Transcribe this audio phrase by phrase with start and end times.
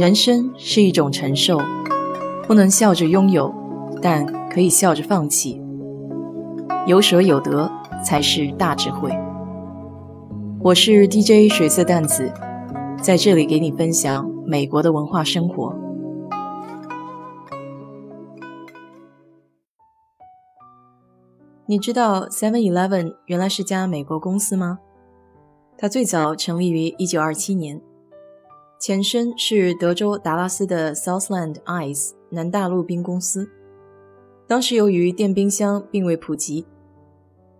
[0.00, 1.60] 人生是一种承受，
[2.46, 3.54] 不能笑着拥有，
[4.00, 5.60] 但可以笑着放弃。
[6.86, 7.70] 有舍有得
[8.02, 9.10] 才是大智慧。
[10.62, 12.32] 我是 DJ 水色淡子，
[13.02, 15.76] 在这里给你分享美国的文化生活。
[21.66, 24.78] 你知道 Seven Eleven 原来是家美国公司吗？
[25.76, 27.89] 它最早成立于1927年。
[28.80, 33.46] 前身是德州达拉斯的 Southland Ice 南大陆冰公司。
[34.46, 36.64] 当时由于电冰箱并未普及，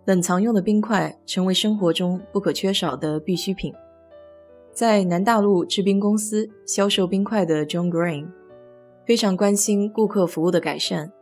[0.06, 3.70] 冷藏用的冰块成为生活中不可缺少的必需品。
[4.72, 8.28] 在南大陆制冰公司销售冰块的 John Green
[9.04, 11.12] 非常关心顾客服务的改善，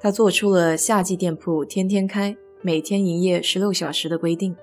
[0.00, 4.54] 他做出了夏季店铺天天开、每天营业十六小时的规定。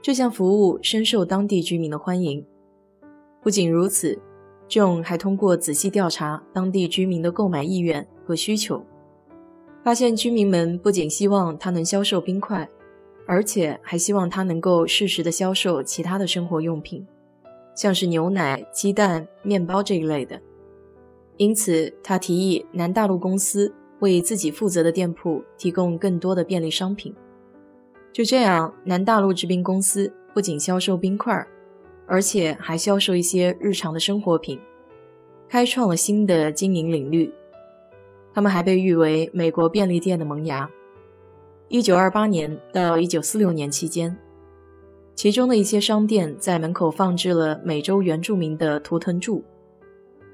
[0.00, 2.46] 这项服务深受当地居民的欢迎。
[3.42, 4.18] 不仅如此
[4.68, 8.84] ，John 还通过仔细调查当地居民的购买意愿和需求，
[9.82, 12.68] 发现居民们不仅希望他能销售冰块，
[13.26, 17.06] 而且还希望他能够适时的销售其他的生活用品，
[17.74, 20.38] 像是牛奶、鸡蛋、面包这一类的。
[21.38, 27.14] 因此，他提议南大陆公司为自己负责的店铺提供更多的便利商品。
[28.12, 31.46] 就这样，南大陆制冰公司不仅销售冰块。
[32.10, 34.58] 而且还销售一些日常的生活品，
[35.48, 37.32] 开创了新的经营领域。
[38.34, 40.68] 他们还被誉为美国便利店的萌芽。
[41.68, 44.18] 一九二八年到一九四六年期间，
[45.14, 49.44] 其中的一些商店在门口放置了美洲原住民的图腾柱，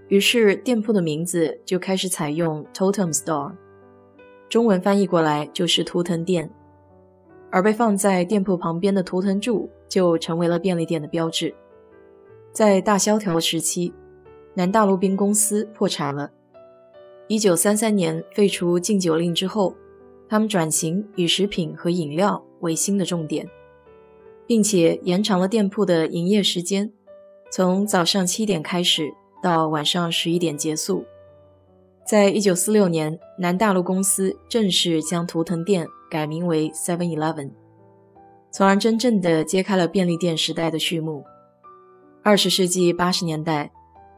[0.08, 3.52] 于是店铺的名字就开始采用 Totem Store，
[4.48, 6.50] 中文翻译过来就是图腾店。
[7.50, 11.54] 而被放在店铺旁边的图腾柱就成为了便利店的标志。
[12.56, 13.92] 在大萧条时期，
[14.54, 16.30] 南大陆冰公司破产了。
[17.28, 19.74] 一九三三年废除禁酒令之后，
[20.26, 23.46] 他们转型以食品和饮料为新的重点，
[24.46, 26.90] 并且延长了店铺的营业时间，
[27.52, 29.12] 从早上七点开始
[29.42, 31.04] 到晚上十一点结束。
[32.06, 37.50] 在一九四六年，南大陆公司正式将图腾店改名为 Seven Eleven，
[38.50, 41.22] 从而真正的揭开了便利店时代的序幕。
[42.26, 43.70] 二十世纪八十年代，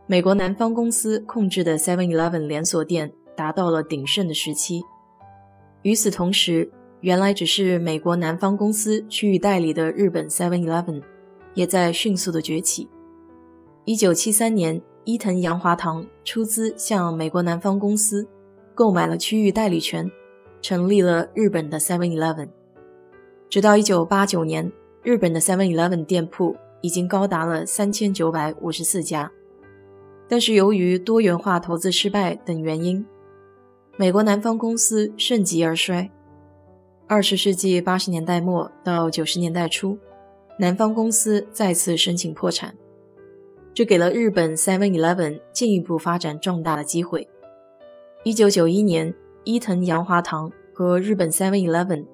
[0.06, 4.82] 美国南方公司控制的 Seven Eleven 连锁店达到了鼎盛的时期。
[5.82, 11.02] 与此同时，原来只是美国南方公司区域代理的日本 Seven Eleven
[11.52, 12.88] 也在迅速的崛起。
[13.84, 18.26] 一九七三年，伊藤洋华堂出资向美国南方公司
[18.74, 20.10] 购买了区域代理权，
[20.62, 22.48] 成立了日本的 Seven Eleven。
[23.50, 26.56] 直到一九八九年，日本的 Seven Eleven 店铺。
[26.81, 29.31] 已经高达了三千九百五十四家，
[30.28, 33.05] 但是由于多元化投资失败等原因，
[33.97, 36.11] 美国南方公司盛极而衰。
[37.06, 39.99] 二十世纪八十年代末到九十年代初，
[40.59, 42.75] 南方公司再次申请破产，
[43.72, 47.27] 这给了日本 Seven Eleven 进一步发展壮大的机会。
[48.25, 49.15] 一九九一年，
[49.45, 52.05] 伊藤洋华堂和日本 Seven Eleven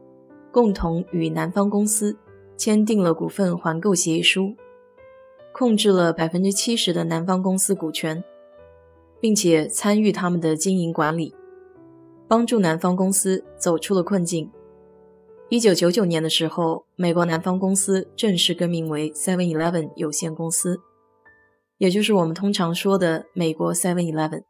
[0.53, 2.17] 共同与南方公司。
[2.57, 4.55] 签订了股份还购协议书，
[5.53, 8.23] 控制了百分之七十的南方公司股权，
[9.21, 11.35] 并且参与他们的经营管理，
[12.29, 14.51] 帮助南方公司走出了困境。
[15.51, 20.81] 一九九九年的时候，美国南方公司正式更名为 Seven Eleven 有限公司，
[21.79, 24.43] 也就是我们通常说的美国 Seven Eleven。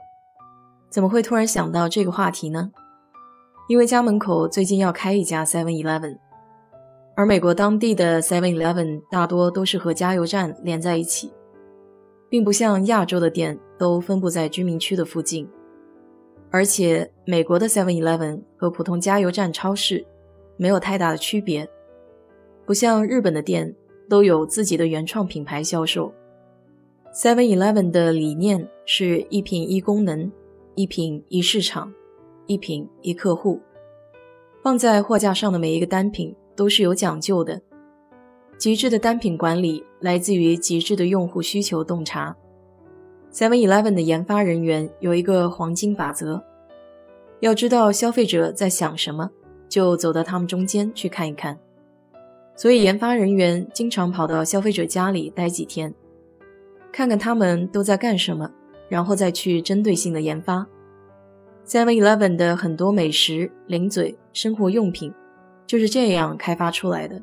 [0.88, 2.70] 怎么会突然想到这个话题呢？
[3.66, 6.18] 因为家门口最近要开一家 Seven Eleven。
[7.16, 11.32] 而美国当地的 Seven Eleven 大多都是和加油站连在一起，
[12.28, 15.48] 并不像亚洲的店都分布在居民区的附近。
[16.50, 20.04] 而且，美国的 Seven Eleven 和普通加油站超市
[20.56, 21.68] 没有太大的区别，
[22.66, 23.74] 不像日本的店
[24.08, 26.12] 都有自己的原创品牌销售。
[27.14, 30.30] Seven Eleven 的理念是一品一功能，
[30.74, 31.92] 一品一市场，
[32.46, 33.60] 一品一客户，
[34.64, 36.34] 放在货架上的每一个单品。
[36.54, 37.60] 都是有讲究的，
[38.56, 42.36] 极致的单品管理来自于极致的用户需求洞察。
[43.32, 46.42] Seven Eleven 的研发人员有一个黄金法则：
[47.40, 49.30] 要知道消费者在想什么，
[49.68, 51.58] 就走到他们中间去看一看。
[52.54, 55.92] 所以，研发人员经常跑到消费者家里待几天，
[56.92, 58.48] 看看他们都在干什么，
[58.88, 60.64] 然后再去针对性的研发。
[61.66, 65.12] Seven Eleven 的很多美食、零嘴、生活用品。
[65.66, 67.20] 就是这样开发出来的。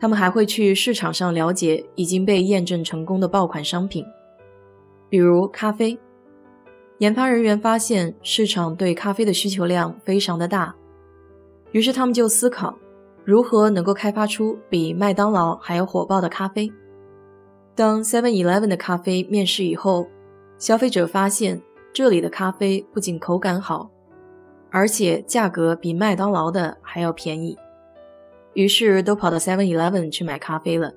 [0.00, 4.04] 他们还会去市场上了解已经被验证成功的爆款商品，
[5.08, 5.98] 比如咖啡。
[6.98, 10.74] 研发人员发现市场对咖啡的需求量非常的大，
[11.72, 12.76] 于是他们就思考
[13.24, 16.72] 如何能够开发出比麦当劳还要火爆的咖啡。
[17.74, 20.06] 当 Seven Eleven 的咖啡面世以后，
[20.58, 21.60] 消费者发现
[21.92, 23.90] 这里的咖啡不仅口感好，
[24.72, 27.58] 而且价格比麦当劳的还要便宜，
[28.54, 30.94] 于是都跑到 Seven Eleven 去买咖啡了。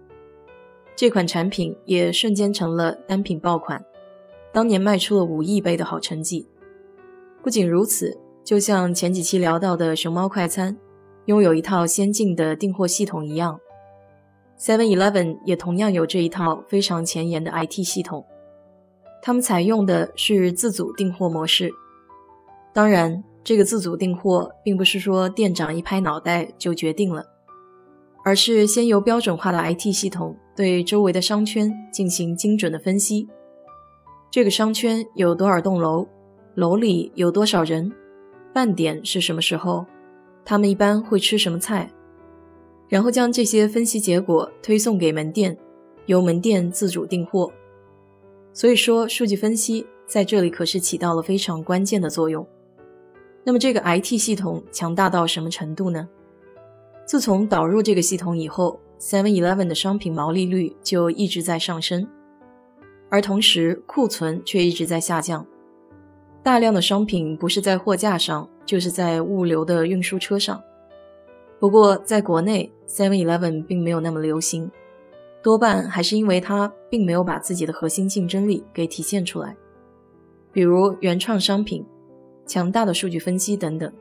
[0.96, 3.84] 这款产品也瞬间成了单品爆款。
[4.54, 6.48] 当年卖出了五亿杯的好成绩。
[7.44, 10.78] 不仅如此，就像前几期聊到的熊猫快餐
[11.26, 13.60] 拥有一套先进的订货系统一样
[14.58, 18.26] ，Seven Eleven 也同样有这一套非常前沿的 IT 系统。
[19.22, 21.70] 他们采用的是自主订货模式。
[22.74, 27.24] 当然，这个自主订货并不是说店长一拍脑袋就决定了，
[28.24, 33.30] 而是先由标准化的 IT 系统对周围的商圈进行精准的分析。
[34.32, 36.08] 这个商圈有多少栋楼？
[36.56, 37.92] 楼里有多少人？
[38.52, 39.86] 饭点是什么时候？
[40.44, 41.92] 他们一般会吃什么菜？
[42.90, 45.56] 然后将这些分析结果推送给门店，
[46.08, 47.52] 由门店自主订货。
[48.54, 52.48] 所以说，数据分析在这里可是起到了非常关键的作用。
[53.48, 56.10] 那么，这个 IT 系统强大到什么程度呢？
[57.06, 62.08] 自从导入这个系统以后，Seven Eleven 的商品毛利率就一直在上升。
[63.08, 65.46] 而同时，库存却一直在下降，
[66.42, 70.60] 大量的商品不是在货架上，就是在物流的运输车上。
[71.60, 74.72] 不过，在国内，Seven Eleven 并没有那么流行，
[75.44, 79.56] 多半还是因为它并没有把自己的核心竞争力给体现出来，
[80.52, 81.86] 比如原创商品、
[82.46, 83.92] 强大的数据分析等等。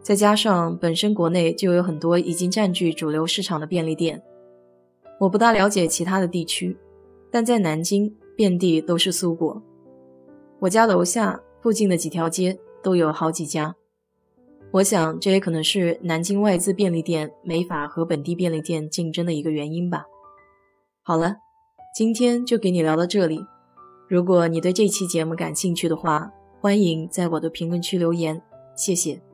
[0.00, 4.22] 再加上本身国内就有很多已经占据主流市场的便利店，
[5.20, 6.76] 我不大了解其他的地区。
[7.30, 9.62] 但在南京，遍地都是素果。
[10.60, 13.74] 我家楼下附近的几条街都有好几家。
[14.70, 20.04] 我想，这也可能是南京外资便利店没法和本地便利店竞争的一个原因吧。
[21.02, 21.36] 好了，
[21.94, 23.44] 今天就给你聊到这里。
[24.08, 28.42] 如果你对这期节目感兴趣的话，欢迎在我的评论区留言，
[28.74, 29.27] 谢谢。